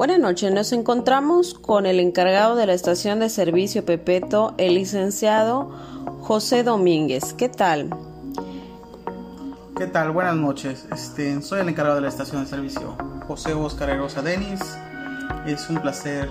Buenas 0.00 0.18
noches, 0.18 0.50
nos 0.50 0.72
encontramos 0.72 1.52
con 1.52 1.84
el 1.84 2.00
encargado 2.00 2.56
de 2.56 2.64
la 2.64 2.72
estación 2.72 3.20
de 3.20 3.28
servicio 3.28 3.84
Pepeto, 3.84 4.54
el 4.56 4.76
licenciado 4.76 5.68
José 6.22 6.62
Domínguez. 6.62 7.34
¿Qué 7.34 7.50
tal? 7.50 7.90
¿Qué 9.76 9.86
tal? 9.88 10.12
Buenas 10.12 10.36
noches. 10.36 10.86
Este, 10.90 11.42
soy 11.42 11.60
el 11.60 11.68
encargado 11.68 11.96
de 11.96 12.00
la 12.00 12.08
estación 12.08 12.42
de 12.42 12.48
servicio, 12.48 12.96
José 13.28 13.52
Oscar 13.52 13.90
Erosa 13.90 14.22
Denis. 14.22 14.60
Es 15.44 15.68
un 15.68 15.82
placer 15.82 16.30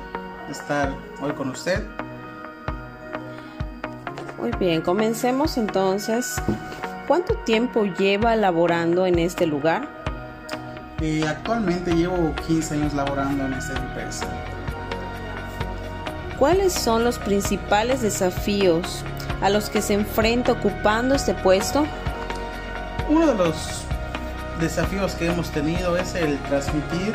estar 0.49 0.97
hoy 1.21 1.33
con 1.33 1.49
usted. 1.49 1.83
Muy 4.39 4.49
bien, 4.59 4.81
comencemos 4.81 5.59
entonces. 5.59 6.41
¿Cuánto 7.07 7.35
tiempo 7.45 7.83
lleva 7.83 8.35
laborando 8.35 9.05
en 9.05 9.19
este 9.19 9.45
lugar? 9.45 9.98
Eh, 11.01 11.25
actualmente 11.25 11.95
llevo 11.95 12.35
15 12.45 12.73
años 12.73 12.93
laborando 12.93 13.45
en 13.45 13.53
esta 13.53 13.77
empresa. 13.77 14.27
¿Cuáles 16.37 16.73
son 16.73 17.05
los 17.05 17.17
principales 17.19 18.01
desafíos 18.01 19.03
a 19.41 19.49
los 19.49 19.69
que 19.69 19.81
se 19.81 19.93
enfrenta 19.93 20.51
ocupando 20.51 21.15
este 21.15 21.33
puesto? 21.33 21.85
Uno 23.07 23.27
de 23.27 23.35
los 23.35 23.83
desafíos 24.59 25.13
que 25.13 25.27
hemos 25.27 25.49
tenido 25.51 25.95
es 25.97 26.15
el 26.15 26.37
transmitir 26.43 27.13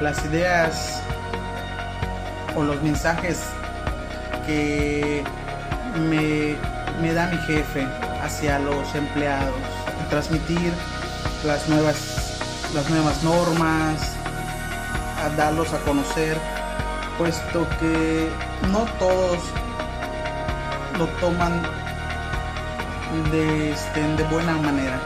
las 0.00 0.24
ideas 0.24 1.02
o 2.56 2.62
los 2.62 2.82
mensajes 2.82 3.42
que 4.46 5.22
me, 6.08 6.56
me 7.02 7.12
da 7.12 7.28
mi 7.28 7.36
jefe 7.38 7.86
hacia 8.22 8.58
los 8.58 8.94
empleados, 8.94 9.54
transmitir 10.08 10.72
las 11.44 11.68
nuevas 11.68 12.13
las 12.74 12.90
nuevas 12.90 13.22
normas, 13.22 14.00
a 15.22 15.28
darlos 15.36 15.72
a 15.72 15.78
conocer, 15.78 16.36
puesto 17.16 17.66
que 17.78 18.28
no 18.72 18.84
todos 18.98 19.38
lo 20.98 21.06
toman 21.20 21.62
de, 23.30 23.70
este, 23.70 24.00
de 24.16 24.24
buena 24.24 24.54
manera. 24.54 25.00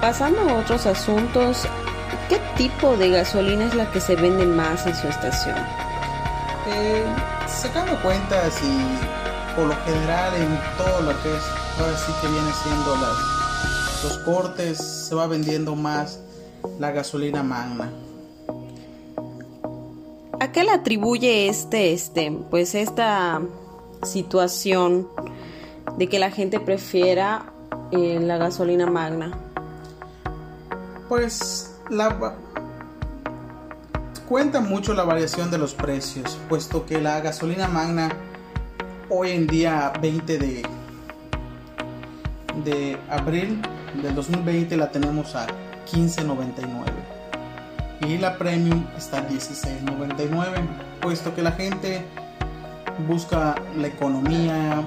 pasando 0.00 0.40
a 0.48 0.54
otros 0.54 0.86
asuntos, 0.86 1.66
¿qué 2.28 2.38
tipo 2.56 2.96
de 2.96 3.10
gasolina 3.10 3.64
es 3.64 3.74
la 3.74 3.90
que 3.90 4.00
se 4.00 4.14
vende 4.14 4.46
más 4.46 4.86
en 4.86 4.94
su 4.94 5.08
estación? 5.08 5.56
Eh, 6.68 7.04
sacando 7.48 8.00
cuentas 8.02 8.54
y 8.62 9.56
por 9.56 9.66
lo 9.66 9.76
general 9.84 10.34
en 10.34 10.60
todo 10.76 11.02
lo 11.02 11.22
que 11.22 11.34
es, 11.34 11.42
ahora 11.80 11.96
sí 11.96 12.12
que 12.20 12.28
viene 12.28 12.50
siendo 12.62 12.96
las 12.96 13.43
los 14.04 14.18
cortes 14.18 14.76
se 14.78 15.14
va 15.14 15.26
vendiendo 15.26 15.74
más 15.74 16.20
la 16.78 16.90
gasolina 16.90 17.42
magna. 17.42 17.90
¿A 20.40 20.52
qué 20.52 20.62
le 20.62 20.72
atribuye 20.72 21.48
este, 21.48 21.94
este, 21.94 22.30
pues 22.50 22.74
esta 22.74 23.40
situación 24.02 25.08
de 25.96 26.06
que 26.08 26.18
la 26.18 26.30
gente 26.30 26.60
prefiera 26.60 27.46
eh, 27.92 28.20
la 28.20 28.36
gasolina 28.36 28.86
magna? 28.86 29.38
Pues 31.08 31.74
la 31.88 32.36
cuenta 34.28 34.60
mucho 34.60 34.92
la 34.92 35.04
variación 35.04 35.50
de 35.50 35.56
los 35.56 35.72
precios, 35.72 36.38
puesto 36.50 36.84
que 36.84 37.00
la 37.00 37.20
gasolina 37.20 37.68
magna 37.68 38.10
hoy 39.08 39.30
en 39.30 39.46
día 39.46 39.94
20 40.00 40.38
de 40.38 40.62
de 42.64 42.96
abril 43.10 43.60
del 44.02 44.14
2020 44.14 44.76
la 44.76 44.90
tenemos 44.90 45.34
a 45.34 45.46
15.99 45.92 46.84
y 48.06 48.18
la 48.18 48.36
premium 48.36 48.84
está 48.96 49.18
a 49.18 49.28
16.99 49.28 50.66
puesto 51.00 51.34
que 51.34 51.42
la 51.42 51.52
gente 51.52 52.04
busca 53.08 53.54
la 53.76 53.86
economía 53.86 54.82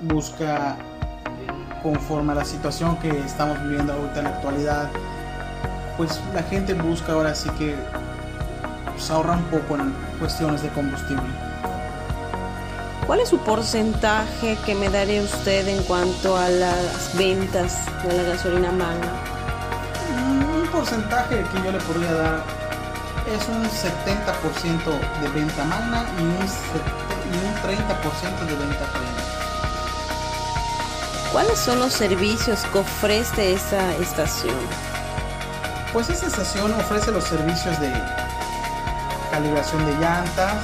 busca 0.00 0.76
conforme 1.82 2.32
a 2.32 2.36
la 2.36 2.44
situación 2.44 2.96
que 2.98 3.10
estamos 3.10 3.60
viviendo 3.62 3.92
ahorita 3.92 4.18
en 4.18 4.24
la 4.24 4.30
actualidad 4.30 4.90
pues 5.96 6.20
la 6.34 6.42
gente 6.42 6.74
busca 6.74 7.12
ahora 7.12 7.34
sí 7.34 7.48
que 7.58 7.74
pues, 8.92 9.10
ahorra 9.10 9.34
un 9.34 9.44
poco 9.44 9.76
en 9.76 9.92
cuestiones 10.18 10.62
de 10.62 10.68
combustible 10.70 11.53
¿Cuál 13.06 13.20
es 13.20 13.28
su 13.28 13.38
porcentaje 13.38 14.56
que 14.64 14.74
me 14.74 14.88
daría 14.88 15.20
usted 15.20 15.68
en 15.68 15.82
cuanto 15.82 16.38
a 16.38 16.48
las 16.48 17.14
ventas 17.16 17.76
de 18.02 18.16
la 18.16 18.22
gasolina 18.22 18.72
magna? 18.72 19.12
Mm, 20.16 20.62
un 20.62 20.66
porcentaje 20.68 21.44
que 21.52 21.62
yo 21.62 21.72
le 21.72 21.78
podría 21.80 22.12
dar 22.14 22.42
es 23.26 23.48
un 23.48 23.62
70% 23.64 25.20
de 25.20 25.28
venta 25.28 25.64
magna 25.64 26.06
y 26.18 26.22
un, 26.22 26.34
30% 27.62 28.46
de 28.46 28.54
venta 28.54 28.86
premium. 28.92 29.14
¿Cuáles 31.30 31.58
son 31.58 31.80
los 31.80 31.92
servicios 31.92 32.60
que 32.72 32.78
ofrece 32.78 33.52
esa 33.52 33.94
estación? 33.96 34.56
Pues 35.92 36.08
esta 36.08 36.28
estación 36.28 36.72
ofrece 36.72 37.12
los 37.12 37.24
servicios 37.24 37.78
de 37.80 37.92
calibración 39.30 39.84
de 39.84 39.92
llantas, 39.98 40.56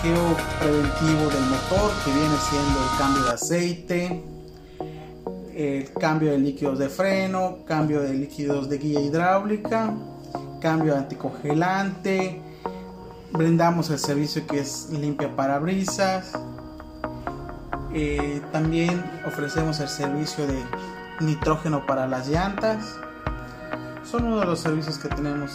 chequeo 0.00 0.36
preventivo 0.58 1.28
del 1.30 1.44
motor 1.50 1.92
que 2.04 2.12
viene 2.12 2.36
siendo 2.48 2.78
el 2.80 2.98
cambio 2.98 3.22
de 3.24 3.30
aceite, 3.30 4.24
el 5.54 5.92
cambio 5.92 6.30
de 6.30 6.38
líquidos 6.38 6.78
de 6.78 6.88
freno, 6.88 7.58
cambio 7.66 8.00
de 8.00 8.14
líquidos 8.14 8.68
de 8.70 8.78
guía 8.78 9.00
hidráulica, 9.00 9.92
cambio 10.60 10.96
anticongelante, 10.96 12.40
brindamos 13.32 13.90
el 13.90 13.98
servicio 13.98 14.46
que 14.46 14.60
es 14.60 14.88
limpia 14.90 15.34
parabrisas, 15.36 16.32
eh, 17.92 18.40
también 18.52 19.04
ofrecemos 19.26 19.80
el 19.80 19.88
servicio 19.88 20.46
de 20.46 20.64
nitrógeno 21.20 21.84
para 21.84 22.06
las 22.06 22.28
llantas. 22.28 22.96
Son 24.10 24.24
uno 24.24 24.40
de 24.40 24.46
los 24.46 24.60
servicios 24.60 24.98
que 24.98 25.08
tenemos 25.08 25.52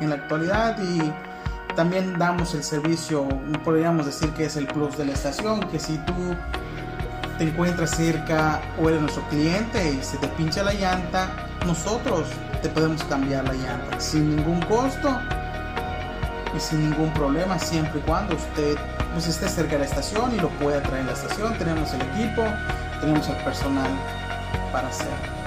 en 0.00 0.10
la 0.10 0.16
actualidad 0.16 0.78
y 0.80 1.12
también 1.78 2.18
damos 2.18 2.54
el 2.54 2.64
servicio, 2.64 3.28
podríamos 3.62 4.04
decir 4.04 4.30
que 4.30 4.46
es 4.46 4.56
el 4.56 4.66
plus 4.66 4.98
de 4.98 5.04
la 5.04 5.12
estación, 5.12 5.60
que 5.70 5.78
si 5.78 5.96
tú 5.98 6.34
te 7.38 7.44
encuentras 7.44 7.92
cerca 7.92 8.60
o 8.82 8.88
eres 8.88 9.00
nuestro 9.00 9.22
cliente 9.28 9.92
y 9.92 10.02
se 10.02 10.16
te 10.16 10.26
pincha 10.26 10.64
la 10.64 10.74
llanta, 10.74 11.30
nosotros 11.64 12.26
te 12.62 12.68
podemos 12.68 13.04
cambiar 13.04 13.44
la 13.44 13.52
llanta 13.52 14.00
sin 14.00 14.34
ningún 14.34 14.60
costo 14.62 15.20
y 16.56 16.58
sin 16.58 16.90
ningún 16.90 17.14
problema, 17.14 17.60
siempre 17.60 18.00
y 18.00 18.02
cuando 18.02 18.34
usted 18.34 18.76
pues, 19.12 19.28
esté 19.28 19.48
cerca 19.48 19.74
de 19.74 19.78
la 19.78 19.84
estación 19.84 20.34
y 20.34 20.40
lo 20.40 20.48
pueda 20.48 20.82
traer 20.82 21.04
a 21.04 21.06
la 21.06 21.12
estación. 21.12 21.56
Tenemos 21.58 21.94
el 21.94 22.00
equipo, 22.02 22.42
tenemos 23.00 23.28
el 23.28 23.36
personal 23.44 23.90
para 24.72 24.88
hacerlo. 24.88 25.37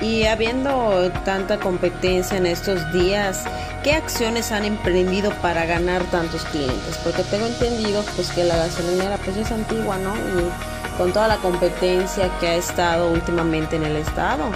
Y 0.00 0.24
habiendo 0.24 1.10
tanta 1.26 1.58
competencia 1.58 2.38
en 2.38 2.46
estos 2.46 2.90
días, 2.90 3.44
¿qué 3.84 3.92
acciones 3.92 4.50
han 4.50 4.64
emprendido 4.64 5.30
para 5.42 5.66
ganar 5.66 6.02
tantos 6.04 6.42
clientes? 6.46 6.98
Porque 7.04 7.22
tengo 7.24 7.46
entendido 7.46 8.02
pues 8.16 8.30
que 8.30 8.44
la 8.44 8.56
gasolinera 8.56 9.18
pues 9.18 9.36
es 9.36 9.52
antigua, 9.52 9.98
¿no? 9.98 10.14
Y 10.16 10.96
con 10.96 11.12
toda 11.12 11.28
la 11.28 11.36
competencia 11.36 12.30
que 12.40 12.48
ha 12.48 12.54
estado 12.54 13.10
últimamente 13.10 13.76
en 13.76 13.84
el 13.84 13.96
estado, 13.96 14.50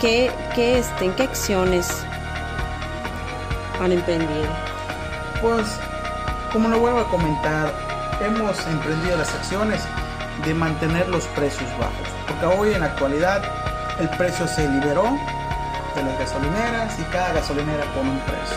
¿qué, 0.00 0.32
qué, 0.54 0.78
este, 0.78 1.12
¿qué 1.14 1.22
acciones 1.22 1.88
han 3.80 3.92
emprendido? 3.92 4.48
Pues, 5.40 5.66
como 6.52 6.68
lo 6.68 6.80
vuelvo 6.80 7.00
a 7.00 7.08
comentar, 7.08 7.72
hemos 8.20 8.58
emprendido 8.66 9.16
las 9.16 9.32
acciones 9.32 9.82
de 10.44 10.54
mantener 10.54 11.08
los 11.08 11.24
precios 11.28 11.70
bajos, 11.78 12.08
porque 12.26 12.46
hoy 12.46 12.74
en 12.74 12.80
la 12.80 12.86
actualidad 12.86 13.42
el 14.00 14.08
precio 14.10 14.46
se 14.46 14.68
liberó 14.68 15.04
de 15.94 16.02
las 16.02 16.18
gasolineras 16.18 16.98
y 16.98 17.02
cada 17.12 17.32
gasolinera 17.34 17.84
pone 17.94 18.10
un 18.10 18.20
precio. 18.20 18.56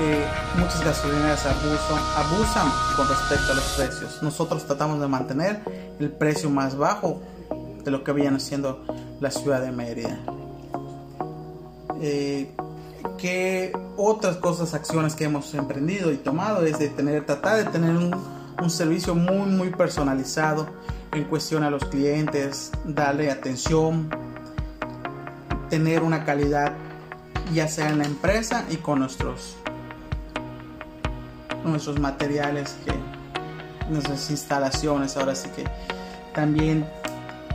Eh, 0.00 0.24
muchas 0.56 0.84
gasolineras 0.84 1.44
abusan, 1.46 2.68
con 2.96 3.08
respecto 3.08 3.52
a 3.52 3.54
los 3.56 3.64
precios. 3.76 4.22
Nosotros 4.22 4.64
tratamos 4.64 5.00
de 5.00 5.08
mantener 5.08 5.60
el 5.98 6.10
precio 6.10 6.50
más 6.50 6.76
bajo 6.76 7.20
de 7.84 7.90
lo 7.90 8.04
que 8.04 8.12
viene 8.12 8.38
siendo 8.38 8.84
la 9.20 9.30
ciudad 9.30 9.60
de 9.60 9.72
Mérida. 9.72 10.18
Eh, 12.00 12.54
¿Qué 13.16 13.76
otras 13.96 14.36
cosas, 14.36 14.74
acciones 14.74 15.16
que 15.16 15.24
hemos 15.24 15.52
emprendido 15.54 16.12
y 16.12 16.16
tomado 16.16 16.64
es 16.64 16.78
de 16.78 16.88
tener, 16.88 17.26
tratar 17.26 17.56
de 17.56 17.64
tener 17.64 17.96
un, 17.96 18.14
un 18.62 18.70
servicio 18.70 19.16
muy, 19.16 19.50
muy 19.50 19.70
personalizado 19.70 20.68
en 21.12 21.24
cuestión 21.24 21.64
a 21.64 21.70
los 21.70 21.84
clientes, 21.86 22.70
darle 22.84 23.30
atención, 23.30 24.08
tener 25.68 26.02
una 26.02 26.24
calidad 26.24 26.72
ya 27.52 27.68
sea 27.68 27.88
en 27.88 27.98
la 27.98 28.04
empresa 28.04 28.64
y 28.70 28.76
con 28.76 29.00
nuestros 29.00 29.56
nuestros 31.64 31.98
materiales 31.98 32.76
que 32.84 32.92
nuestras 33.90 34.30
instalaciones 34.30 35.16
ahora 35.16 35.34
sí 35.34 35.48
que 35.50 35.64
también 36.34 36.86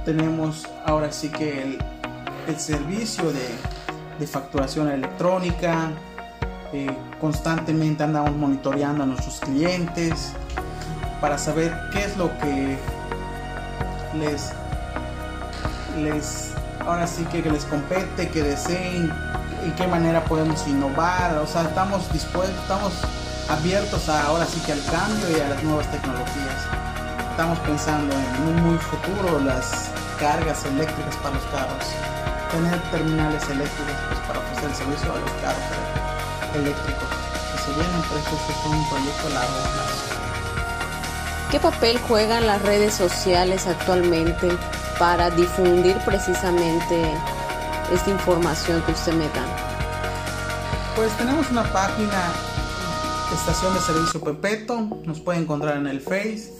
tenemos 0.06 0.68
ahora 0.86 1.12
sí 1.12 1.30
que 1.30 1.64
el, 1.64 1.78
el 2.48 2.60
servicio 2.60 3.32
de, 3.32 3.48
de, 4.20 4.28
facturación 4.28 4.90
electrónica. 4.90 5.92
Eh, 6.74 6.90
constantemente 7.22 8.04
andamos 8.04 8.36
monitoreando 8.36 9.04
a 9.04 9.06
nuestros 9.06 9.40
clientes 9.40 10.34
para 11.22 11.38
saber 11.38 11.74
qué 11.92 12.04
es 12.04 12.18
lo 12.18 12.36
que 12.40 12.78
les, 14.18 14.52
les 16.02 16.54
ahora 16.86 17.08
sí 17.08 17.24
que 17.26 17.42
les 17.42 17.66
compete, 17.66 18.30
que 18.30 18.44
deseen, 18.44 19.12
y 19.66 19.72
qué 19.72 19.88
manera 19.88 20.24
podemos 20.26 20.68
innovar. 20.68 21.38
O 21.38 21.48
sea, 21.48 21.64
estamos 21.64 22.12
dispuestos, 22.12 22.56
estamos 22.62 22.94
abiertos 23.50 24.10
a, 24.10 24.28
ahora 24.28 24.46
sí 24.46 24.60
que 24.66 24.74
al 24.74 24.84
cambio 24.86 25.38
y 25.38 25.42
a 25.42 25.50
las 25.50 25.64
nuevas 25.64 25.90
tecnologías. 25.92 26.68
Estamos 27.32 27.58
pensando 27.60 28.14
en 28.14 28.48
un 28.48 28.64
muy 28.64 28.78
futuro 28.78 29.40
las 29.40 29.90
cargas 30.20 30.64
eléctricas 30.66 31.16
para 31.18 31.36
los 31.36 31.44
carros, 31.46 31.86
tener 32.52 32.80
terminales 32.92 33.44
eléctricos 33.50 33.96
pues, 34.08 34.20
para 34.28 34.40
ofrecer 34.40 34.70
el 34.70 34.76
servicio 34.76 35.12
a 35.12 35.20
los 35.20 35.32
carros 35.42 35.64
eléctricos 36.54 37.10
que 37.52 37.58
se 37.58 37.72
vienen, 37.74 38.02
pero 38.08 38.20
esto 38.20 38.36
es 38.36 38.66
un 38.66 38.90
proyecto 38.90 39.28
a 39.28 39.30
largo 39.32 39.54
plazo. 39.74 40.14
¿Qué 41.50 41.60
papel 41.60 42.00
juegan 42.08 42.48
las 42.48 42.62
redes 42.62 42.94
sociales 42.94 43.68
actualmente 43.68 44.50
para 45.00 45.30
difundir 45.30 45.98
precisamente 46.06 47.12
esta 47.92 48.10
información 48.10 48.82
que 48.84 48.92
usted 48.92 49.14
me 49.14 49.26
da? 49.26 49.46
Pues 50.96 51.12
tenemos 51.18 51.50
una 51.52 51.64
página, 51.72 52.32
Estación 53.34 53.74
de 53.74 53.80
Servicio 53.80 54.22
Pepeto, 54.22 54.80
nos 55.06 55.20
puede 55.20 55.40
encontrar 55.40 55.78
en 55.78 55.88
el 55.88 56.02
Face. 56.02 56.54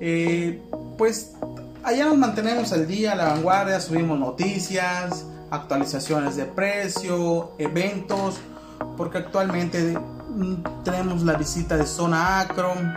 Eh, 0.00 0.62
pues 0.96 1.32
allá 1.82 2.06
nos 2.06 2.16
mantenemos 2.16 2.72
al 2.72 2.86
día, 2.86 3.12
a 3.12 3.16
la 3.16 3.24
vanguardia, 3.24 3.80
subimos 3.80 4.18
noticias, 4.18 5.26
actualizaciones 5.50 6.36
de 6.36 6.44
precio, 6.44 7.52
eventos, 7.58 8.36
porque 8.96 9.18
actualmente 9.18 9.98
mm, 9.98 10.82
tenemos 10.84 11.22
la 11.22 11.34
visita 11.34 11.76
de 11.76 11.86
Zona 11.86 12.40
Acron 12.40 12.94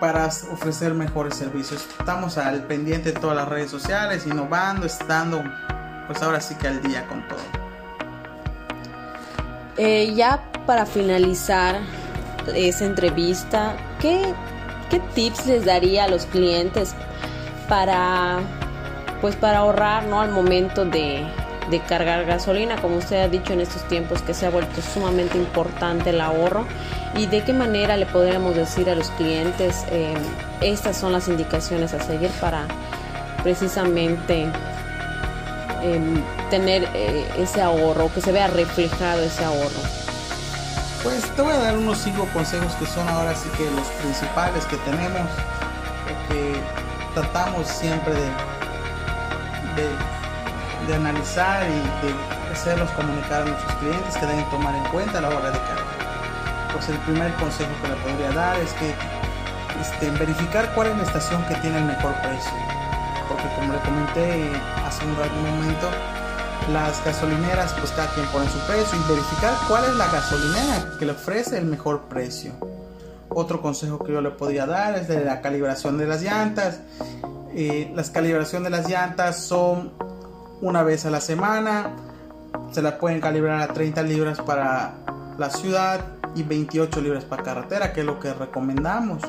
para 0.00 0.26
ofrecer 0.26 0.94
mejores 0.94 1.34
servicios. 1.34 1.86
Estamos 1.98 2.38
al 2.38 2.64
pendiente 2.64 3.12
de 3.12 3.20
todas 3.20 3.36
las 3.36 3.48
redes 3.48 3.70
sociales, 3.70 4.26
innovando, 4.26 4.86
estando 4.86 5.42
pues 6.06 6.22
ahora 6.22 6.40
sí 6.40 6.54
que 6.54 6.68
al 6.68 6.82
día 6.82 7.06
con 7.06 7.26
todo. 7.28 7.38
Eh, 9.76 10.14
ya 10.14 10.42
para 10.66 10.86
finalizar 10.86 11.76
esa 12.54 12.84
entrevista, 12.84 13.76
¿qué, 14.00 14.34
¿qué, 14.90 15.00
tips 15.14 15.46
les 15.46 15.64
daría 15.64 16.04
a 16.04 16.08
los 16.08 16.26
clientes 16.26 16.94
para 17.68 18.40
pues 19.20 19.34
para 19.36 19.58
ahorrar 19.58 20.04
¿no? 20.04 20.20
al 20.20 20.30
momento 20.30 20.84
de, 20.84 21.26
de 21.70 21.80
cargar 21.80 22.24
gasolina, 22.24 22.76
como 22.76 22.96
usted 22.96 23.22
ha 23.22 23.28
dicho 23.28 23.52
en 23.52 23.60
estos 23.60 23.86
tiempos 23.88 24.22
que 24.22 24.34
se 24.34 24.46
ha 24.46 24.50
vuelto 24.50 24.80
sumamente 24.82 25.36
importante 25.36 26.10
el 26.10 26.20
ahorro 26.20 26.66
y 27.16 27.26
de 27.26 27.42
qué 27.42 27.52
manera 27.52 27.96
le 27.96 28.06
podríamos 28.06 28.54
decir 28.54 28.88
a 28.90 28.94
los 28.94 29.10
clientes 29.10 29.84
eh, 29.90 30.14
estas 30.60 30.96
son 30.96 31.12
las 31.12 31.28
indicaciones 31.28 31.94
a 31.94 32.00
seguir 32.00 32.30
para 32.40 32.66
precisamente 33.42 34.46
eh, 35.82 36.00
tener 36.50 36.88
eh, 36.94 37.26
ese 37.38 37.62
ahorro, 37.62 38.10
que 38.12 38.20
se 38.20 38.32
vea 38.32 38.48
reflejado 38.48 39.22
ese 39.22 39.44
ahorro. 39.44 39.80
Pues 41.02 41.22
te 41.36 41.42
voy 41.42 41.52
a 41.52 41.58
dar 41.58 41.78
unos 41.78 41.98
cinco 41.98 42.26
consejos 42.32 42.72
que 42.74 42.86
son 42.86 43.08
ahora 43.08 43.34
sí 43.34 43.48
que 43.56 43.70
los 43.70 43.86
principales 44.02 44.64
que 44.66 44.76
tenemos, 44.78 45.28
que 46.28 46.54
tratamos 47.14 47.68
siempre 47.68 48.14
de 48.14 50.15
de 50.86 50.94
analizar 50.94 51.66
y 51.68 52.06
de 52.06 52.52
hacerlos 52.52 52.90
comunicar 52.92 53.42
a 53.42 53.44
nuestros 53.46 53.74
clientes 53.76 54.16
que 54.16 54.26
deben 54.26 54.44
tomar 54.50 54.74
en 54.74 54.84
cuenta 54.84 55.18
a 55.18 55.20
la 55.22 55.28
hora 55.28 55.50
de 55.50 55.58
cargar. 55.58 56.70
Pues 56.72 56.88
el 56.88 56.98
primer 56.98 57.32
consejo 57.34 57.70
que 57.82 57.88
le 57.88 57.94
podría 57.96 58.30
dar 58.32 58.58
es 58.60 58.72
que 58.74 58.94
este, 59.80 60.10
verificar 60.10 60.72
cuál 60.74 60.88
es 60.88 60.96
la 60.96 61.02
estación 61.02 61.44
que 61.46 61.54
tiene 61.56 61.78
el 61.78 61.84
mejor 61.84 62.14
precio. 62.22 62.52
Porque 63.28 63.44
como 63.56 63.72
le 63.72 63.80
comenté 63.80 64.52
hace 64.86 65.04
un, 65.04 65.12
momento, 65.12 65.88
las 66.72 67.04
gasolineras 67.04 67.72
pues 67.74 67.90
cada 67.92 68.08
quien 68.14 68.26
pone 68.26 68.46
su 68.48 68.58
precio 68.66 68.98
y 68.98 69.08
verificar 69.08 69.54
cuál 69.68 69.84
es 69.84 69.94
la 69.96 70.06
gasolinera 70.06 70.98
que 70.98 71.06
le 71.06 71.12
ofrece 71.12 71.58
el 71.58 71.66
mejor 71.66 72.02
precio. 72.02 72.52
Otro 73.28 73.60
consejo 73.60 73.98
que 73.98 74.12
yo 74.12 74.20
le 74.20 74.30
podría 74.30 74.66
dar 74.66 74.94
es 74.94 75.08
de 75.08 75.24
la 75.24 75.40
calibración 75.40 75.98
de 75.98 76.06
las 76.06 76.22
llantas. 76.22 76.80
Eh, 77.54 77.90
las 77.94 78.10
calibraciones 78.10 78.70
de 78.70 78.76
las 78.76 78.88
llantas 78.88 79.40
son 79.40 79.92
una 80.60 80.82
vez 80.82 81.06
a 81.06 81.10
la 81.10 81.20
semana. 81.20 81.90
Se 82.72 82.82
la 82.82 82.98
pueden 82.98 83.20
calibrar 83.20 83.60
a 83.60 83.68
30 83.72 84.02
libras 84.02 84.40
para 84.40 84.94
la 85.38 85.50
ciudad 85.50 86.00
y 86.34 86.42
28 86.42 87.00
libras 87.00 87.24
para 87.24 87.42
carretera, 87.42 87.92
que 87.92 88.00
es 88.00 88.06
lo 88.06 88.18
que 88.18 88.32
recomendamos. 88.32 89.22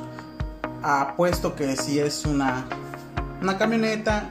Apuesto 0.81 1.55
que 1.55 1.75
si 1.75 1.99
es 1.99 2.25
una, 2.25 2.65
una 3.41 3.57
camioneta, 3.57 4.29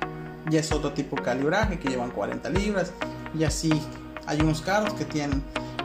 ya 0.49 0.61
es 0.61 0.73
otro 0.73 0.93
tipo 0.93 1.17
de 1.17 1.23
calibraje 1.23 1.79
que 1.79 1.89
llevan 1.89 2.11
40 2.11 2.49
libras. 2.51 2.93
Y 3.35 3.45
así 3.45 3.71
hay 4.27 4.41
unos 4.41 4.61
carros 4.61 4.95
que 4.95 5.05
tienen 5.05 5.43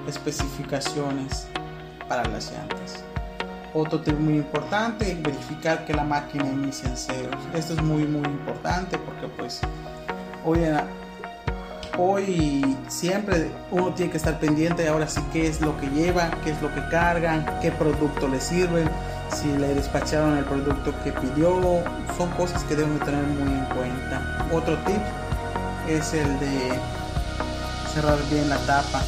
especificaciones 0.08 1.48
para 2.08 2.28
las 2.28 2.52
llantas. 2.52 3.04
Otro 3.74 4.02
tip 4.02 4.18
muy 4.20 4.36
importante, 4.36 5.18
verificar 5.22 5.86
que 5.86 5.94
la 5.94 6.04
máquina 6.04 6.46
inicia 6.46 6.90
en 6.90 6.98
ceros. 6.98 7.36
Esto 7.54 7.74
es 7.74 7.82
muy 7.82 8.04
muy 8.04 8.26
importante 8.26 8.98
porque 8.98 9.28
pues 9.38 9.62
hoy 11.98 12.78
siempre 12.88 13.52
uno 13.70 13.94
tiene 13.94 14.12
que 14.12 14.18
estar 14.18 14.40
pendiente 14.40 14.88
ahora 14.88 15.08
sí 15.08 15.22
qué 15.32 15.48
es 15.48 15.62
lo 15.62 15.80
que 15.80 15.88
lleva, 15.88 16.32
qué 16.44 16.52
es 16.52 16.62
lo 16.62 16.74
que 16.74 16.82
cargan, 16.90 17.46
qué 17.62 17.72
producto 17.72 18.28
le 18.28 18.40
sirven, 18.40 18.90
si 19.34 19.48
le 19.58 19.76
despacharon 19.76 20.38
el 20.38 20.46
producto 20.46 20.94
que 21.04 21.12
pidió, 21.12 21.84
son 22.18 22.30
cosas 22.32 22.64
que 22.66 22.76
deben 22.76 23.00
tener 23.00 23.24
muy 23.24 23.52
en 23.52 23.66
cuenta. 23.66 24.48
Otro 24.52 24.78
tip 24.86 25.02
es 25.88 26.14
el 26.14 26.40
de 26.40 26.80
cerrar 27.94 28.18
bien 28.30 28.50
la 28.50 28.58
tapa. 28.60 29.02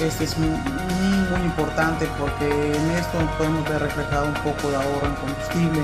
Este 0.00 0.24
es 0.24 0.38
muy, 0.38 0.48
muy 0.48 1.40
importante 1.44 2.06
porque 2.18 2.46
en 2.46 2.90
esto 2.92 3.18
podemos 3.36 3.68
ver 3.68 3.82
reflejado 3.82 4.26
un 4.26 4.34
poco 4.34 4.70
de 4.70 4.76
ahorro 4.76 5.06
en 5.06 5.14
combustible 5.14 5.82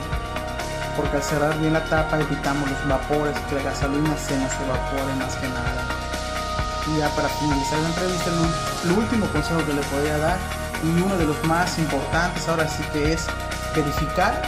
porque 0.96 1.17
al 1.17 1.23
cerrar 1.23 1.58
bien 1.58 1.73
la 1.73 1.85
tapa 1.85 2.20
evitamos 2.20 2.69
los 2.70 2.88
vapores, 2.88 3.37
que 3.49 3.56
la 3.56 3.62
gasolina 3.62 4.17
se 4.17 4.38
nos 4.38 4.52
evapore 4.52 5.14
más 5.18 5.35
que 5.37 5.49
nada. 5.49 5.88
Y 6.87 6.99
ya 6.99 7.09
para 7.16 7.28
finalizar 7.28 7.78
la 7.80 7.88
entrevista, 7.88 8.30
el 8.85 8.92
último 8.92 9.26
consejo 9.26 9.64
que 9.64 9.73
le 9.73 9.83
podría 9.83 10.18
dar 10.18 10.38
y 10.83 11.00
uno 11.00 11.16
de 11.16 11.26
los 11.26 11.42
más 11.45 11.78
importantes 11.78 12.47
ahora 12.49 12.68
sí 12.68 12.83
que 12.92 13.12
es 13.14 13.26
verificar 13.75 14.42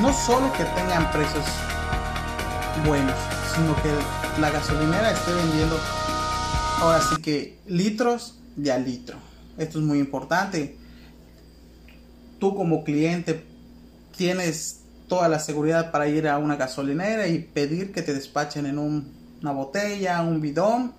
no 0.00 0.12
solo 0.12 0.52
que 0.52 0.64
tengan 0.64 1.10
precios 1.10 1.44
buenos, 2.86 3.16
sino 3.54 3.74
que 3.82 3.90
la 4.40 4.50
gasolinera 4.50 5.10
esté 5.10 5.32
vendiendo 5.34 5.76
ahora 6.80 7.00
sí 7.00 7.20
que 7.20 7.58
litros 7.66 8.38
de 8.56 8.72
a 8.72 8.78
litro. 8.78 9.18
Esto 9.58 9.78
es 9.78 9.84
muy 9.84 9.98
importante. 9.98 10.78
Tú 12.38 12.54
como 12.54 12.84
cliente 12.84 13.44
tienes 14.16 14.79
toda 15.10 15.28
la 15.28 15.40
seguridad 15.40 15.90
para 15.90 16.08
ir 16.08 16.28
a 16.28 16.38
una 16.38 16.56
gasolinera 16.56 17.26
y 17.26 17.40
pedir 17.40 17.92
que 17.92 18.00
te 18.00 18.14
despachen 18.14 18.64
en 18.64 18.78
una 18.78 19.52
botella, 19.52 20.22
un 20.22 20.40
bidón, 20.40 20.94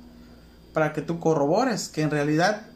para 0.74 0.92
que 0.94 1.02
tú 1.02 1.20
corrobores 1.20 1.88
que 1.88 2.02
en 2.02 2.12
realidad 2.12 2.68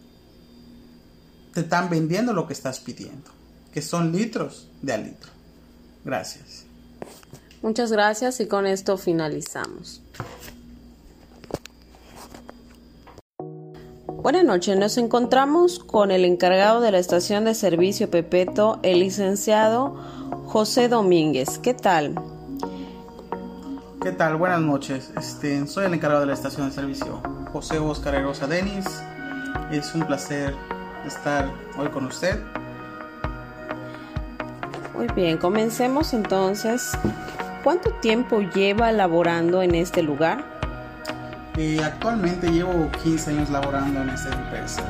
te 1.53 1.59
están 1.59 1.89
vendiendo 1.89 2.33
lo 2.33 2.47
que 2.47 2.53
estás 2.53 2.79
pidiendo, 2.79 3.29
que 3.73 3.81
son 3.81 4.13
litros 4.13 4.69
de 4.81 4.93
a 4.93 4.97
litro. 4.97 5.29
Gracias. 6.03 6.63
Muchas 7.61 7.91
gracias 7.91 8.39
y 8.39 8.47
con 8.47 8.65
esto 8.65 8.97
finalizamos. 8.97 10.01
Buenas 14.07 14.43
noches, 14.43 14.77
nos 14.77 14.97
encontramos 14.97 15.79
con 15.79 16.11
el 16.11 16.25
encargado 16.25 16.81
de 16.81 16.91
la 16.91 16.97
estación 16.97 17.45
de 17.45 17.53
servicio 17.53 18.09
Pepeto, 18.09 18.79
el 18.81 18.99
licenciado 18.99 19.95
José 20.55 20.87
Domínguez, 20.87 21.59
¿qué 21.59 21.73
tal? 21.73 22.15
¿Qué 24.01 24.13
tal? 24.13 24.37
Buenas 24.37 24.61
noches. 24.61 25.11
Este, 25.17 25.67
soy 25.67 25.83
el 25.83 25.93
encargado 25.93 26.21
de 26.21 26.27
la 26.27 26.33
estación 26.33 26.69
de 26.69 26.73
servicio, 26.73 27.21
José 27.51 27.77
Oscar 27.77 28.15
Erosa 28.15 28.47
Denis. 28.47 28.85
Es 29.69 29.93
un 29.93 30.07
placer 30.07 30.55
estar 31.05 31.51
hoy 31.77 31.89
con 31.89 32.05
usted. 32.05 32.39
Muy 34.93 35.07
bien, 35.13 35.37
comencemos 35.37 36.13
entonces. 36.13 36.89
¿Cuánto 37.61 37.91
tiempo 37.95 38.39
lleva 38.39 38.93
laborando 38.93 39.61
en 39.61 39.75
este 39.75 40.03
lugar? 40.03 40.45
Eh, 41.57 41.81
actualmente 41.83 42.49
llevo 42.49 42.89
15 43.03 43.31
años 43.31 43.49
laborando 43.49 44.01
en 44.03 44.09
esta 44.09 44.33
empresa. 44.33 44.83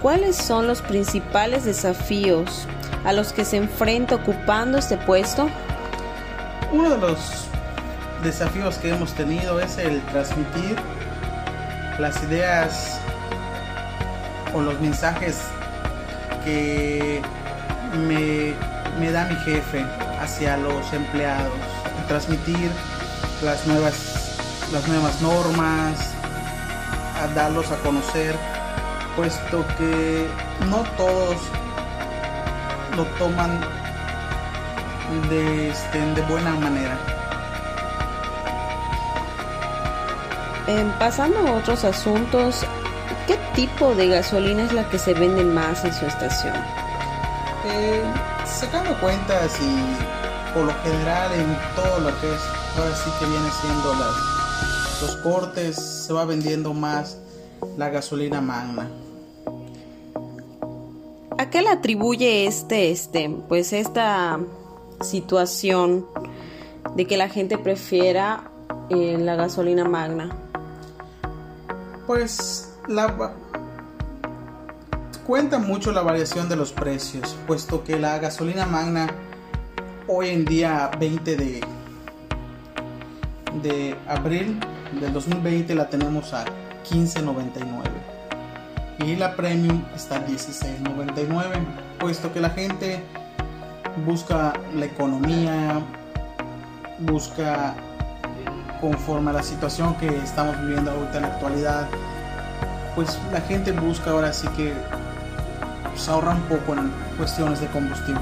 ¿Cuáles 0.00 0.34
son 0.34 0.66
los 0.66 0.82
principales 0.82 1.64
desafíos 1.64 2.66
a 3.04 3.12
los 3.12 3.32
que 3.32 3.44
se 3.44 3.56
enfrenta 3.56 4.14
ocupando 4.14 4.78
este 4.78 4.96
puesto? 4.96 5.48
uno 6.72 6.88
de 6.88 6.98
los 6.98 7.18
desafíos 8.24 8.76
que 8.78 8.88
hemos 8.90 9.12
tenido 9.12 9.60
es 9.60 9.76
el 9.76 10.00
transmitir 10.06 10.76
las 11.98 12.22
ideas 12.22 12.98
o 14.54 14.60
los 14.62 14.80
mensajes 14.80 15.38
que 16.44 17.20
me, 18.08 18.54
me 18.98 19.12
da 19.12 19.26
mi 19.26 19.36
jefe 19.36 19.84
hacia 20.18 20.56
los 20.56 20.92
empleados, 20.94 21.52
transmitir 22.08 22.70
las 23.42 23.66
nuevas, 23.66 24.38
las 24.72 24.88
nuevas 24.88 25.20
normas, 25.20 26.14
a 27.20 27.26
darlos 27.34 27.70
a 27.70 27.76
conocer, 27.78 28.34
puesto 29.14 29.64
que 29.76 30.26
no 30.70 30.84
todos 30.96 31.36
lo 32.96 33.04
toman 33.18 33.60
de, 35.28 35.70
este, 35.70 35.98
de 35.98 36.22
buena 36.22 36.54
manera. 36.56 36.98
pasando 40.98 41.38
a 41.40 41.52
otros 41.52 41.84
asuntos, 41.84 42.64
¿qué 43.26 43.36
tipo 43.54 43.94
de 43.94 44.08
gasolina 44.08 44.64
es 44.64 44.72
la 44.72 44.88
que 44.88 44.98
se 44.98 45.12
vende 45.14 45.44
más 45.44 45.84
en 45.84 45.92
su 45.92 46.06
estación? 46.06 46.54
Eh, 47.66 48.02
sacando 48.46 48.98
cuentas 49.00 49.58
y 49.60 50.54
por 50.54 50.64
lo 50.64 50.74
general 50.82 51.32
en 51.32 51.58
todo 51.74 52.00
lo 52.00 52.20
que 52.20 52.32
es, 52.32 52.40
ahora 52.78 52.94
sí 52.94 53.10
que 53.18 53.26
viene 53.26 53.48
siendo 53.60 53.94
las, 53.94 55.02
los 55.02 55.16
cortes, 55.16 55.76
se 55.76 56.12
va 56.12 56.24
vendiendo 56.24 56.72
más 56.72 57.18
la 57.76 57.88
gasolina 57.90 58.40
magna. 58.40 58.88
¿A 61.52 61.54
qué 61.54 61.60
le 61.60 61.68
atribuye 61.68 62.46
este, 62.46 62.90
este, 62.90 63.28
pues 63.28 63.74
esta 63.74 64.40
situación 65.02 66.06
de 66.96 67.06
que 67.06 67.18
la 67.18 67.28
gente 67.28 67.58
prefiera 67.58 68.50
eh, 68.88 69.18
la 69.20 69.36
gasolina 69.36 69.84
magna? 69.84 70.34
Pues 72.06 72.72
la 72.88 73.34
cuenta 75.26 75.58
mucho 75.58 75.92
la 75.92 76.00
variación 76.00 76.48
de 76.48 76.56
los 76.56 76.72
precios, 76.72 77.36
puesto 77.46 77.84
que 77.84 77.98
la 77.98 78.18
gasolina 78.18 78.64
magna 78.64 79.08
hoy 80.08 80.30
en 80.30 80.46
día 80.46 80.90
20 80.98 81.36
de 81.36 81.60
de 83.62 83.94
abril 84.08 84.58
del 84.98 85.12
2020 85.12 85.74
la 85.74 85.90
tenemos 85.90 86.32
a 86.32 86.46
15.99 86.90 87.91
y 89.04 89.16
la 89.16 89.34
premium 89.34 89.82
está 89.94 90.16
a 90.16 90.26
16.99 90.26 91.64
puesto 91.98 92.32
que 92.32 92.40
la 92.40 92.50
gente 92.50 93.02
busca 94.06 94.52
la 94.74 94.86
economía 94.86 95.80
busca 96.98 97.74
conforme 98.80 99.30
a 99.30 99.34
la 99.34 99.42
situación 99.42 99.96
que 99.96 100.08
estamos 100.18 100.58
viviendo 100.60 100.90
ahorita 100.90 101.16
en 101.16 101.22
la 101.22 101.28
actualidad 101.28 101.88
pues 102.94 103.18
la 103.32 103.40
gente 103.40 103.72
busca 103.72 104.10
ahora 104.10 104.32
sí 104.32 104.46
que 104.56 104.72
pues, 105.90 106.08
ahorra 106.08 106.34
un 106.34 106.42
poco 106.42 106.74
en 106.74 106.92
cuestiones 107.16 107.60
de 107.60 107.66
combustible 107.68 108.20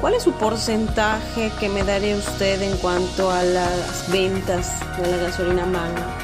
¿Cuál 0.00 0.14
es 0.14 0.22
su 0.22 0.32
porcentaje 0.32 1.50
que 1.58 1.68
me 1.68 1.82
daría 1.82 2.14
usted 2.14 2.62
en 2.62 2.76
cuanto 2.76 3.32
a 3.32 3.42
las 3.42 4.08
ventas 4.12 4.70
de 4.96 5.10
la 5.10 5.16
gasolina 5.16 5.66
magna? 5.66 6.17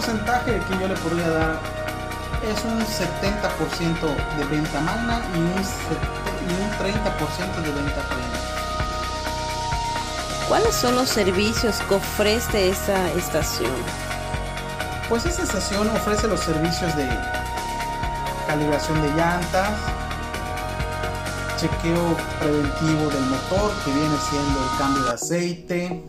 Porcentaje 0.00 0.56
que 0.66 0.74
yo 0.80 0.88
le 0.88 0.94
podría 0.94 1.28
dar 1.28 1.60
es 2.42 2.64
un 2.64 2.80
70% 2.80 4.16
de 4.38 4.44
venta 4.46 4.80
magna 4.80 5.20
y 5.34 5.38
un, 5.38 5.52
30% 5.52 7.60
de 7.60 7.70
venta 7.70 8.00
premium. 8.08 8.40
¿Cuáles 10.48 10.74
son 10.74 10.94
los 10.94 11.10
servicios 11.10 11.82
que 11.86 11.96
ofrece 11.96 12.70
esa 12.70 13.12
estación? 13.12 13.74
Pues 15.10 15.26
esta 15.26 15.42
estación 15.42 15.90
ofrece 15.90 16.26
los 16.28 16.40
servicios 16.40 16.96
de 16.96 17.06
calibración 18.46 19.02
de 19.02 19.08
llantas, 19.08 19.78
chequeo 21.58 22.16
preventivo 22.38 23.10
del 23.10 23.26
motor 23.26 23.70
que 23.84 23.92
viene 23.92 24.16
siendo 24.30 24.64
el 24.64 24.70
cambio 24.78 25.02
de 25.02 25.10
aceite, 25.10 26.02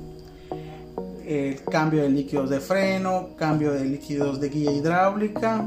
el 1.31 1.63
cambio 1.63 2.03
de 2.03 2.09
líquidos 2.09 2.49
de 2.49 2.59
freno, 2.59 3.29
cambio 3.37 3.71
de 3.71 3.85
líquidos 3.85 4.41
de 4.41 4.49
guía 4.49 4.71
hidráulica, 4.71 5.63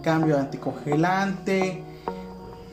cambio 0.00 0.38
anticongelante, 0.38 1.82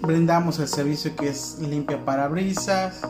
brindamos 0.01 0.59
el 0.59 0.67
servicio 0.67 1.15
que 1.15 1.29
es 1.29 1.57
limpia 1.59 2.05
parabrisas, 2.05 3.01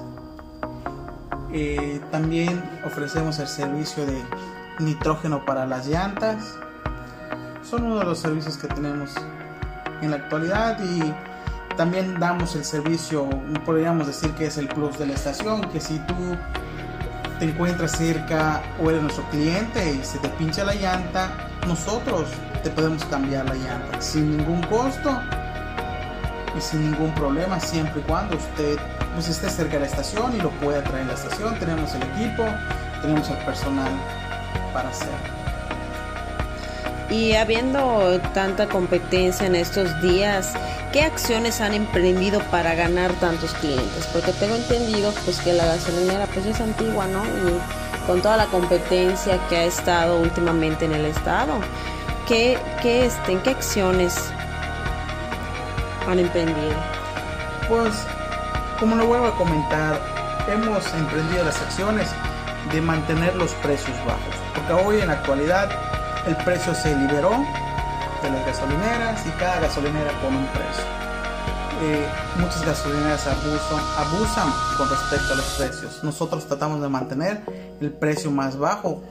eh, 1.51 1.99
también 2.11 2.63
ofrecemos 2.85 3.39
el 3.39 3.47
servicio 3.47 4.05
de 4.05 4.23
nitrógeno 4.79 5.45
para 5.45 5.65
las 5.65 5.87
llantas, 5.87 6.55
son 7.69 7.87
uno 7.87 7.99
de 7.99 8.05
los 8.05 8.19
servicios 8.19 8.57
que 8.57 8.67
tenemos 8.67 9.11
en 10.01 10.11
la 10.11 10.17
actualidad 10.17 10.79
y 10.81 11.13
también 11.75 12.19
damos 12.19 12.55
el 12.55 12.63
servicio, 12.63 13.29
podríamos 13.65 14.07
decir 14.07 14.31
que 14.31 14.45
es 14.45 14.57
el 14.57 14.69
plus 14.69 14.97
de 14.97 15.07
la 15.07 15.13
estación, 15.13 15.61
que 15.71 15.81
si 15.81 15.99
tú 15.99 16.15
te 17.39 17.45
encuentras 17.45 17.93
cerca 17.93 18.61
o 18.83 18.89
eres 18.89 19.01
nuestro 19.01 19.23
cliente 19.29 19.93
y 19.93 20.03
se 20.03 20.19
te 20.19 20.27
pincha 20.29 20.65
la 20.65 20.75
llanta, 20.75 21.31
nosotros 21.65 22.27
te 22.63 22.69
podemos 22.69 23.03
cambiar 23.05 23.45
la 23.45 23.55
llanta 23.55 24.01
sin 24.01 24.37
ningún 24.37 24.61
costo 24.63 25.17
y 26.57 26.61
sin 26.61 26.91
ningún 26.91 27.13
problema, 27.15 27.59
siempre 27.59 28.01
y 28.01 28.03
cuando 28.03 28.35
usted 28.35 28.77
pues, 29.13 29.29
esté 29.29 29.49
cerca 29.49 29.73
de 29.73 29.79
la 29.81 29.85
estación 29.85 30.35
y 30.35 30.41
lo 30.41 30.49
pueda 30.51 30.83
traer 30.83 31.05
a 31.05 31.07
la 31.07 31.13
estación. 31.13 31.57
Tenemos 31.59 31.93
el 31.95 32.03
equipo, 32.03 32.43
tenemos 33.01 33.29
el 33.29 33.37
personal 33.37 33.91
para 34.73 34.89
hacerlo. 34.89 35.39
Y 37.09 37.33
habiendo 37.33 38.19
tanta 38.33 38.67
competencia 38.67 39.47
en 39.47 39.55
estos 39.55 39.99
días, 40.01 40.53
¿qué 40.91 41.03
acciones 41.03 41.61
han 41.61 41.73
emprendido 41.73 42.39
para 42.51 42.73
ganar 42.75 43.11
tantos 43.13 43.53
clientes? 43.55 44.07
Porque 44.11 44.31
tengo 44.33 44.55
entendido 44.55 45.11
pues 45.25 45.39
que 45.41 45.53
la 45.53 45.65
gasolinera 45.65 46.25
pues 46.27 46.45
es 46.45 46.59
antigua, 46.59 47.07
¿no? 47.07 47.23
Y 47.25 48.07
con 48.07 48.21
toda 48.21 48.37
la 48.37 48.45
competencia 48.47 49.39
que 49.49 49.57
ha 49.57 49.63
estado 49.65 50.19
últimamente 50.19 50.85
en 50.85 50.93
el 50.93 51.05
estado, 51.05 51.59
¿qué, 52.27 52.57
qué, 52.81 53.05
este, 53.05 53.33
¿en 53.33 53.39
qué 53.41 53.51
acciones 53.51 54.15
han 56.07 56.19
emprendido? 56.19 56.75
Pues, 57.67 57.93
como 58.79 58.95
lo 58.95 59.05
vuelvo 59.05 59.27
a 59.27 59.35
comentar, 59.35 59.99
hemos 60.51 60.91
emprendido 60.93 61.43
las 61.43 61.61
acciones 61.61 62.09
de 62.71 62.81
mantener 62.81 63.35
los 63.35 63.51
precios 63.55 63.95
bajos, 64.05 64.35
porque 64.55 64.73
hoy 64.73 65.01
en 65.01 65.07
la 65.07 65.13
actualidad 65.13 65.69
el 66.25 66.35
precio 66.37 66.73
se 66.73 66.95
liberó 66.95 67.45
de 68.21 68.29
las 68.29 68.45
gasolineras 68.45 69.25
y 69.25 69.29
cada 69.39 69.59
gasolinera 69.61 70.11
pone 70.21 70.37
un 70.37 70.47
precio. 70.47 70.83
Eh, 71.81 72.05
muchas 72.37 72.65
gasolineras 72.65 73.25
abusan, 73.27 73.79
abusan 73.97 74.53
con 74.77 74.89
respecto 74.89 75.33
a 75.33 75.35
los 75.37 75.45
precios. 75.57 76.03
Nosotros 76.03 76.45
tratamos 76.45 76.81
de 76.81 76.89
mantener 76.89 77.41
el 77.79 77.91
precio 77.91 78.31
más 78.31 78.57
bajo 78.57 79.01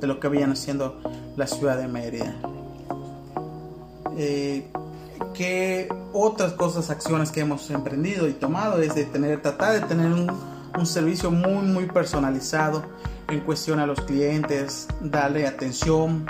de 0.00 0.06
lo 0.06 0.20
que 0.20 0.28
viene 0.28 0.54
siendo 0.54 1.00
la 1.36 1.46
ciudad 1.46 1.76
de 1.76 1.88
Mérida. 1.88 2.34
Eh, 4.16 4.70
¿Qué 5.32 5.88
otras 6.12 6.52
cosas, 6.52 6.90
acciones 6.90 7.32
que 7.32 7.40
hemos 7.40 7.68
emprendido 7.70 8.28
y 8.28 8.32
tomado 8.34 8.80
es 8.80 8.94
de 8.94 9.04
tener, 9.04 9.42
tratar 9.42 9.72
de 9.72 9.80
tener 9.80 10.12
un, 10.12 10.30
un 10.78 10.86
servicio 10.86 11.32
muy, 11.32 11.66
muy 11.66 11.86
personalizado 11.86 12.84
en 13.28 13.40
cuestión 13.40 13.80
a 13.80 13.86
los 13.86 14.00
clientes, 14.02 14.86
darle 15.00 15.46
atención, 15.46 16.26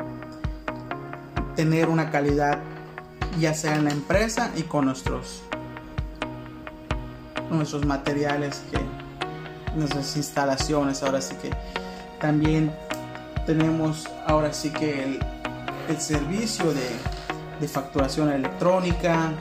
tener 1.57 1.89
una 1.89 2.11
calidad 2.11 2.59
ya 3.39 3.55
sea 3.55 3.75
en 3.75 3.85
la 3.85 3.91
empresa 3.91 4.51
y 4.57 4.63
con 4.63 4.87
nuestros 4.87 5.43
nuestros 7.51 7.85
materiales 7.85 8.63
que 8.71 8.79
nuestras 9.77 10.17
instalaciones. 10.17 11.03
Ahora 11.03 11.21
sí 11.21 11.35
que 11.37 11.51
también 12.21 12.73
tenemos 13.47 14.09
ahora 14.27 14.53
sí 14.53 14.71
que 14.71 15.05
el, 15.05 15.21
el 15.89 16.01
servicio 16.01 16.73
de, 16.73 16.89
de, 17.61 17.69
facturación 17.69 18.31
electrónica 18.31 19.33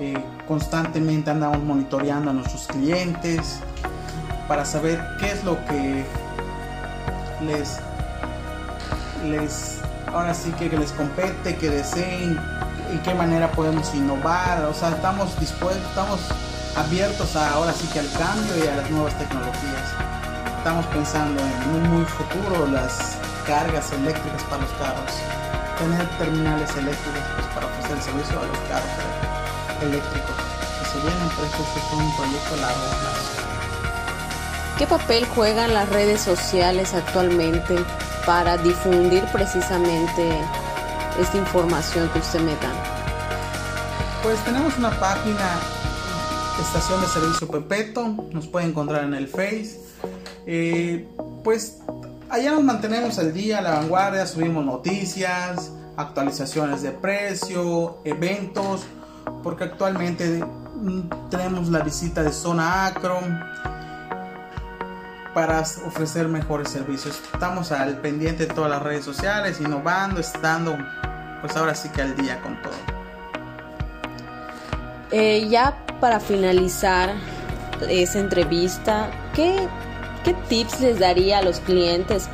eh, 0.00 0.14
constantemente 0.48 1.30
andamos 1.30 1.62
monitoreando 1.62 2.30
a 2.30 2.32
nuestros 2.32 2.66
clientes 2.66 3.60
para 4.48 4.64
saber 4.64 5.00
qué 5.20 5.30
es 5.30 5.44
lo 5.44 5.56
que 5.66 6.04
les 7.46 7.78
les 9.28 9.80
ahora 10.14 10.34
sí 10.34 10.50
que 10.52 10.68
les 10.68 10.92
compete, 10.92 11.56
que 11.56 11.70
deseen 11.70 12.38
y 12.92 12.98
qué 12.98 13.14
manera 13.14 13.50
podemos 13.52 13.94
innovar, 13.94 14.64
o 14.64 14.74
sea, 14.74 14.90
estamos 14.90 15.38
dispuestos, 15.38 15.82
estamos 15.88 16.20
abiertos 16.76 17.36
a, 17.36 17.54
ahora 17.54 17.72
sí 17.72 17.86
que 17.92 18.00
al 18.00 18.10
cambio 18.12 18.64
y 18.64 18.68
a 18.68 18.76
las 18.76 18.90
nuevas 18.90 19.14
tecnologías. 19.18 19.94
Estamos 20.58 20.84
pensando 20.86 21.40
en 21.40 21.74
un 21.74 21.90
muy 21.90 22.04
futuro 22.04 22.66
las 22.66 23.16
cargas 23.46 23.92
eléctricas 23.92 24.42
para 24.44 24.62
los 24.62 24.72
carros, 24.72 25.12
tener 25.78 26.06
terminales 26.18 26.70
eléctricos 26.76 27.22
pues, 27.36 27.46
para 27.54 27.66
ofrecer 27.66 27.96
el 27.96 28.02
servicio 28.02 28.38
a 28.40 28.46
los 28.46 28.58
carros 28.68 28.90
eléctricos 29.80 30.36
que 30.78 30.84
se 30.90 30.98
vienen, 31.00 31.28
pero 31.36 31.46
esto 31.46 31.62
es 31.62 31.92
un 31.92 32.16
proyecto 32.16 32.54
a 32.54 32.56
largo. 32.58 32.80
¿Qué 34.76 34.86
papel 34.86 35.26
juegan 35.26 35.74
las 35.74 35.88
redes 35.90 36.20
sociales 36.22 36.94
actualmente 36.94 37.76
para 38.26 38.56
difundir 38.58 39.24
precisamente 39.32 40.30
esta 41.18 41.36
información 41.36 42.08
que 42.10 42.18
usted 42.18 42.40
me 42.40 42.52
da? 42.52 42.72
Pues 44.22 44.38
tenemos 44.44 44.76
una 44.78 44.90
página, 44.98 45.58
Estación 46.60 47.00
de 47.00 47.06
Servicio 47.06 47.48
Pepeto, 47.48 48.06
nos 48.32 48.46
puede 48.46 48.66
encontrar 48.66 49.04
en 49.04 49.14
el 49.14 49.28
Face. 49.28 49.80
Eh, 50.46 51.08
pues 51.42 51.78
allá 52.28 52.52
nos 52.52 52.62
mantenemos 52.62 53.18
al 53.18 53.32
día, 53.32 53.58
a 53.58 53.62
la 53.62 53.70
vanguardia, 53.70 54.26
subimos 54.26 54.64
noticias, 54.64 55.72
actualizaciones 55.96 56.82
de 56.82 56.90
precio, 56.90 57.98
eventos, 58.04 58.82
porque 59.42 59.64
actualmente 59.64 60.44
mm, 60.44 61.28
tenemos 61.30 61.68
la 61.68 61.80
visita 61.80 62.22
de 62.22 62.32
Zona 62.32 62.86
Acro 62.86 63.20
para 65.34 65.60
ofrecer 65.60 66.28
mejores 66.28 66.70
servicios. 66.70 67.20
Estamos 67.32 67.72
al 67.72 67.98
pendiente 67.98 68.46
de 68.46 68.54
todas 68.54 68.70
las 68.70 68.82
redes 68.82 69.04
sociales, 69.04 69.60
innovando, 69.60 70.20
estando 70.20 70.76
pues 71.40 71.56
ahora 71.56 71.74
sí 71.74 71.88
que 71.88 72.02
al 72.02 72.16
día 72.16 72.40
con 72.40 72.60
todo. 72.62 72.72
Eh, 75.10 75.48
ya 75.48 75.76
para 76.00 76.20
finalizar 76.20 77.14
esa 77.88 78.18
entrevista, 78.18 79.10
¿qué, 79.34 79.68
¿qué 80.24 80.34
tips 80.48 80.80
les 80.80 80.98
daría 80.98 81.38
a 81.38 81.42
los 81.42 81.60
clientes 81.60 82.28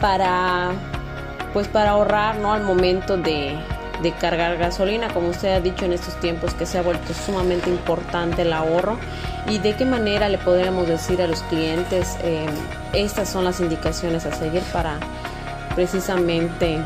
para 0.00 0.72
pues 1.52 1.66
para 1.66 1.90
ahorrar 1.90 2.36
¿no? 2.36 2.52
al 2.52 2.62
momento 2.62 3.16
de, 3.16 3.58
de 4.02 4.12
cargar 4.12 4.58
gasolina, 4.58 5.08
como 5.12 5.28
usted 5.30 5.54
ha 5.54 5.60
dicho 5.60 5.86
en 5.86 5.92
estos 5.92 6.18
tiempos 6.20 6.54
que 6.54 6.66
se 6.66 6.78
ha 6.78 6.82
vuelto 6.82 7.14
sumamente 7.14 7.70
importante 7.70 8.42
el 8.42 8.52
ahorro 8.52 8.98
y 9.48 9.58
de 9.58 9.74
qué 9.74 9.84
manera 9.84 10.28
le 10.28 10.38
podríamos 10.38 10.86
decir 10.86 11.22
a 11.22 11.26
los 11.26 11.42
clientes 11.44 12.16
eh, 12.22 12.46
estas 12.92 13.28
son 13.28 13.44
las 13.44 13.60
indicaciones 13.60 14.26
a 14.26 14.34
seguir 14.34 14.62
para 14.72 14.98
precisamente 15.74 16.82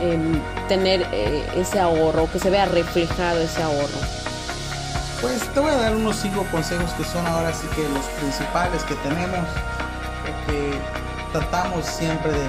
em, 0.00 0.40
tener 0.68 1.06
eh, 1.12 1.44
ese 1.56 1.80
ahorro, 1.80 2.30
que 2.30 2.38
se 2.38 2.50
vea 2.50 2.66
reflejado 2.66 3.40
ese 3.40 3.62
ahorro. 3.62 3.98
Pues 5.20 5.40
te 5.54 5.60
voy 5.60 5.70
a 5.70 5.76
dar 5.76 5.96
unos 5.96 6.16
cinco 6.16 6.46
consejos 6.50 6.90
que 6.92 7.04
son 7.04 7.26
ahora 7.26 7.52
sí 7.52 7.66
que 7.74 7.88
los 7.88 8.04
principales 8.20 8.82
que 8.84 8.94
tenemos, 8.96 9.46
que 10.46 10.78
tratamos 11.32 11.86
siempre 11.86 12.30
de, 12.32 12.46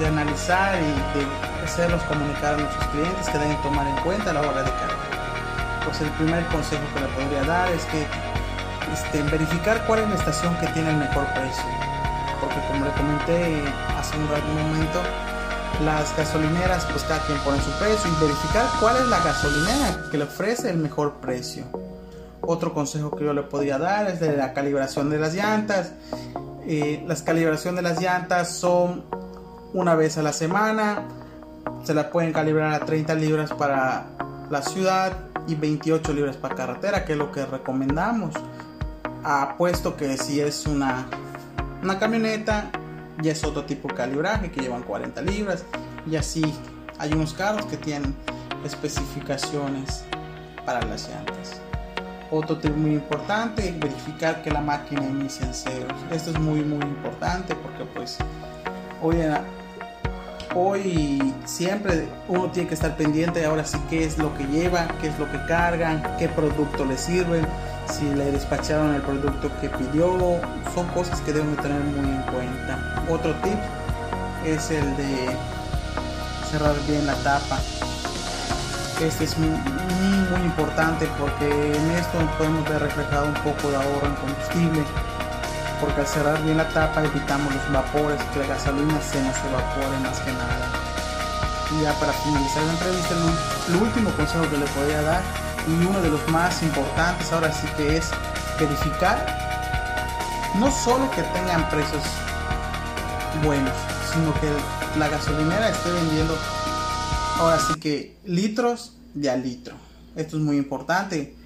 de 0.00 0.06
analizar 0.06 0.74
y 0.80 1.18
de 1.18 1.64
hacerlos 1.64 2.02
comunicar 2.02 2.54
a 2.54 2.56
nuestros 2.58 2.86
clientes 2.88 3.28
que 3.28 3.38
deben 3.38 3.56
tomar 3.62 3.86
en 3.86 3.96
cuenta 3.96 4.30
a 4.30 4.34
la 4.34 4.40
hora 4.40 4.62
de 4.62 4.70
cargar. 4.70 4.97
Pues 5.88 6.02
el 6.02 6.10
primer 6.10 6.44
consejo 6.48 6.82
que 6.92 7.00
le 7.00 7.06
podría 7.08 7.42
dar 7.44 7.72
es 7.72 7.82
que 7.86 8.06
este, 8.92 9.22
verificar 9.22 9.86
cuál 9.86 10.00
es 10.00 10.08
la 10.10 10.16
estación 10.16 10.54
que 10.58 10.66
tiene 10.66 10.90
el 10.90 10.96
mejor 10.96 11.24
precio. 11.32 11.64
Porque 12.42 12.56
como 12.68 12.84
le 12.84 12.90
comenté 12.92 13.64
hace 13.96 14.18
un, 14.18 14.24
momento, 14.24 15.00
las 15.82 16.14
gasolineras 16.14 16.84
pues 16.92 17.04
cada 17.04 17.24
quien 17.24 17.38
pone 17.38 17.58
su 17.62 17.70
precio 17.78 18.10
y 18.10 18.22
verificar 18.22 18.66
cuál 18.78 18.96
es 18.96 19.06
la 19.06 19.18
gasolinera 19.20 20.10
que 20.10 20.18
le 20.18 20.24
ofrece 20.24 20.68
el 20.68 20.76
mejor 20.76 21.14
precio. 21.22 21.64
Otro 22.42 22.74
consejo 22.74 23.16
que 23.16 23.24
yo 23.24 23.32
le 23.32 23.44
podría 23.44 23.78
dar 23.78 24.08
es 24.08 24.20
de 24.20 24.36
la 24.36 24.52
calibración 24.52 25.08
de 25.08 25.18
las 25.18 25.32
llantas. 25.32 25.92
Eh, 26.66 27.02
las 27.08 27.22
calibraciones 27.22 27.82
de 27.82 27.88
las 27.88 27.98
llantas 27.98 28.54
son 28.54 29.04
una 29.72 29.94
vez 29.94 30.18
a 30.18 30.22
la 30.22 30.34
semana. 30.34 31.04
Se 31.84 31.94
la 31.94 32.10
pueden 32.10 32.34
calibrar 32.34 32.74
a 32.74 32.80
30 32.84 33.14
libras 33.14 33.54
para 33.54 34.04
la 34.50 34.60
ciudad 34.60 35.28
y 35.48 35.54
28 35.54 36.12
libras 36.12 36.36
para 36.36 36.54
carretera, 36.54 37.04
que 37.04 37.12
es 37.12 37.18
lo 37.18 37.32
que 37.32 37.44
recomendamos. 37.44 38.34
Apuesto 39.24 39.96
que 39.96 40.16
si 40.16 40.40
es 40.40 40.66
una, 40.66 41.06
una 41.82 41.98
camioneta, 41.98 42.70
ya 43.20 43.32
es 43.32 43.42
otro 43.42 43.64
tipo 43.64 43.88
de 43.88 43.94
calibraje 43.94 44.50
que 44.50 44.60
llevan 44.60 44.82
40 44.82 45.20
libras. 45.22 45.64
Y 46.06 46.16
así 46.16 46.42
hay 46.98 47.12
unos 47.12 47.32
carros 47.32 47.64
que 47.66 47.76
tienen 47.78 48.14
especificaciones 48.64 50.04
para 50.64 50.84
las 50.84 51.08
llantas. 51.08 51.60
Otro 52.30 52.58
tip 52.58 52.76
muy 52.76 52.92
importante, 52.92 53.74
verificar 53.80 54.42
que 54.42 54.50
la 54.50 54.60
máquina 54.60 55.02
inicia 55.02 55.46
en 55.46 55.54
ceros. 55.54 55.92
Esto 56.10 56.30
es 56.30 56.38
muy 56.38 56.60
muy 56.60 56.82
importante 56.82 57.54
porque 57.54 57.84
pues 57.94 58.18
hoy 59.02 59.20
en, 59.22 59.34
hoy 60.54 61.34
siempre 61.44 62.08
uno 62.28 62.50
tiene 62.50 62.68
que 62.68 62.74
estar 62.74 62.96
pendiente 62.96 63.44
ahora 63.44 63.64
sí 63.64 63.78
qué 63.90 64.04
es 64.04 64.18
lo 64.18 64.36
que 64.36 64.44
lleva, 64.44 64.88
qué 65.00 65.08
es 65.08 65.18
lo 65.18 65.30
que 65.30 65.38
cargan, 65.46 66.02
qué 66.18 66.28
producto 66.28 66.84
le 66.84 66.96
sirven, 66.96 67.46
si 67.90 68.04
le 68.14 68.32
despacharon 68.32 68.94
el 68.94 69.02
producto 69.02 69.50
que 69.60 69.68
pidió, 69.68 70.40
son 70.74 70.86
cosas 70.88 71.20
que 71.22 71.32
deben 71.32 71.56
tener 71.56 71.80
muy 71.80 72.08
en 72.08 72.22
cuenta. 72.22 73.04
Otro 73.08 73.34
tip 73.42 73.58
es 74.46 74.70
el 74.70 74.96
de 74.96 75.36
cerrar 76.50 76.74
bien 76.86 77.06
la 77.06 77.14
tapa. 77.16 77.58
Este 79.00 79.24
es 79.24 79.38
muy, 79.38 79.48
muy 79.48 80.40
importante 80.44 81.08
porque 81.18 81.46
en 81.46 81.90
esto 81.92 82.18
podemos 82.36 82.68
ver 82.68 82.82
reflejado 82.82 83.26
un 83.26 83.34
poco 83.34 83.70
de 83.70 83.76
ahorro 83.76 84.06
en 84.06 84.14
combustible 84.14 84.84
porque 85.80 86.00
al 86.00 86.06
cerrar 86.06 86.42
bien 86.42 86.56
la 86.56 86.68
tapa 86.68 87.04
evitamos 87.04 87.54
los 87.54 87.72
vapores, 87.72 88.20
que 88.32 88.40
la 88.40 88.46
gasolina 88.46 89.00
se 89.00 89.22
nos 89.22 89.36
evapore 89.38 89.98
más 90.02 90.18
que 90.20 90.32
nada. 90.32 90.72
Y 91.70 91.82
ya 91.82 91.92
para 92.00 92.12
finalizar 92.12 92.62
la 92.64 92.72
entrevista, 92.72 93.14
el, 93.68 93.76
último 93.76 94.10
consejo 94.12 94.48
que 94.50 94.56
le 94.56 94.66
podría 94.66 95.02
dar 95.02 95.22
y 95.66 95.86
uno 95.86 96.00
de 96.00 96.10
los 96.10 96.26
más 96.28 96.62
importantes 96.62 97.30
ahora 97.32 97.52
sí 97.52 97.66
que 97.76 97.98
es 97.98 98.10
verificar 98.58 99.26
no 100.58 100.70
solo 100.70 101.10
que 101.10 101.22
tengan 101.22 101.68
precios 101.68 102.02
buenos, 103.44 103.74
sino 104.12 104.32
que 104.40 104.48
la 104.98 105.08
gasolinera 105.08 105.68
esté 105.68 105.90
vendiendo 105.92 106.34
ahora 107.38 107.58
sí 107.58 107.78
que 107.78 108.16
litros 108.24 108.96
de 109.14 109.30
a 109.30 109.36
litro. 109.36 109.74
Esto 110.16 110.36
es 110.36 110.42
muy 110.42 110.56
importante. 110.56 111.36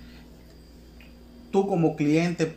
Tú 1.51 1.67
como 1.67 1.97
cliente 1.97 2.57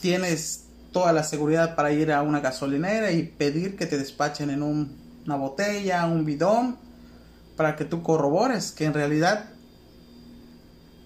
tienes 0.00 0.63
toda 0.94 1.12
la 1.12 1.24
seguridad 1.24 1.74
para 1.74 1.92
ir 1.92 2.10
a 2.12 2.22
una 2.22 2.40
gasolinera 2.40 3.10
y 3.10 3.24
pedir 3.24 3.76
que 3.76 3.84
te 3.84 3.98
despachen 3.98 4.48
en 4.48 4.62
una 4.62 5.36
botella, 5.36 6.06
un 6.06 6.24
bidón, 6.24 6.78
para 7.56 7.76
que 7.76 7.84
tú 7.84 8.02
corrobores 8.02 8.72
que 8.72 8.86
en 8.86 8.94
realidad 8.94 9.50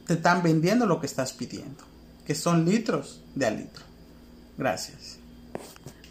te 0.06 0.14
están 0.14 0.42
vendiendo 0.42 0.86
lo 0.86 1.00
que 1.00 1.06
estás 1.06 1.32
pidiendo, 1.32 1.82
que 2.26 2.34
son 2.34 2.64
litros 2.64 3.24
de 3.34 3.46
a 3.46 3.50
litro. 3.50 3.82
Gracias. 4.56 5.18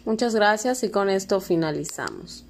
Muchas 0.04 0.34
gracias 0.34 0.82
y 0.82 0.90
con 0.90 1.08
esto 1.08 1.40
finalizamos. 1.40 2.44